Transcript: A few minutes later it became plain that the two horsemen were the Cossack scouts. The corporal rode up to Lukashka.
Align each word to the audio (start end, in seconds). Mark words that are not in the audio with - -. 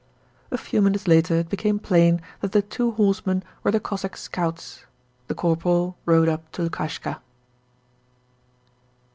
A 0.49 0.57
few 0.57 0.81
minutes 0.81 1.07
later 1.07 1.35
it 1.35 1.49
became 1.49 1.77
plain 1.77 2.23
that 2.39 2.53
the 2.53 2.63
two 2.63 2.93
horsemen 2.93 3.43
were 3.63 3.69
the 3.69 3.79
Cossack 3.79 4.17
scouts. 4.17 4.85
The 5.27 5.35
corporal 5.35 5.95
rode 6.07 6.27
up 6.27 6.51
to 6.53 6.63
Lukashka. 6.63 7.19